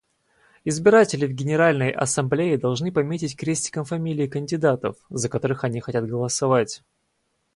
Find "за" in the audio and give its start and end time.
5.11-5.29